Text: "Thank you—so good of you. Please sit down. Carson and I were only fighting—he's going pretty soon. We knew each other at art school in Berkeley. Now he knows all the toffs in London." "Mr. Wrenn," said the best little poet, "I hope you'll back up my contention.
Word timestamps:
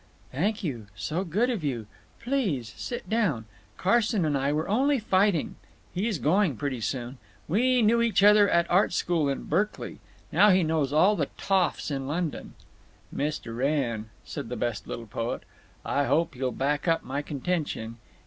"Thank 0.31 0.63
you—so 0.63 1.23
good 1.23 1.51
of 1.51 1.63
you. 1.63 1.85
Please 2.19 2.73
sit 2.75 3.07
down. 3.07 3.45
Carson 3.77 4.25
and 4.25 4.35
I 4.35 4.51
were 4.51 4.67
only 4.67 4.97
fighting—he's 4.97 6.17
going 6.17 6.57
pretty 6.57 6.81
soon. 6.81 7.19
We 7.47 7.83
knew 7.83 8.01
each 8.01 8.23
other 8.23 8.49
at 8.49 8.67
art 8.71 8.93
school 8.93 9.29
in 9.29 9.43
Berkeley. 9.43 9.99
Now 10.31 10.49
he 10.49 10.63
knows 10.63 10.91
all 10.91 11.15
the 11.15 11.29
toffs 11.37 11.91
in 11.91 12.07
London." 12.07 12.55
"Mr. 13.15 13.55
Wrenn," 13.55 14.09
said 14.25 14.49
the 14.49 14.57
best 14.57 14.87
little 14.87 15.05
poet, 15.05 15.43
"I 15.85 16.05
hope 16.05 16.35
you'll 16.35 16.51
back 16.51 16.87
up 16.87 17.03
my 17.03 17.21
contention. 17.21 17.97